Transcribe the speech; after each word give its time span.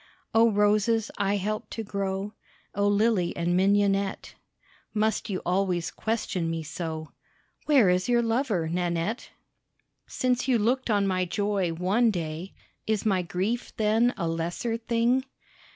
Oh, 0.33 0.49
roses 0.49 1.11
I 1.19 1.35
helped 1.37 1.69
to 1.73 1.83
grow, 1.83 2.33
Oh, 2.73 2.87
lily 2.87 3.35
and 3.37 3.55
mignonette, 3.55 4.33
Must 4.95 5.29
you 5.29 5.43
always 5.45 5.91
question 5.91 6.49
me 6.49 6.63
so, 6.63 7.11
"Where 7.67 7.87
is 7.87 8.09
your 8.09 8.23
lover, 8.23 8.67
Nanette?" 8.67 9.29
Since 10.07 10.47
you 10.47 10.57
looked 10.57 10.89
on 10.89 11.05
my 11.05 11.25
joy 11.25 11.69
one 11.71 12.09
day, 12.09 12.55
Is 12.87 13.05
my 13.05 13.21
grief 13.21 13.75
then 13.77 14.15
a 14.17 14.27
lesser 14.27 14.75
thing? 14.75 15.23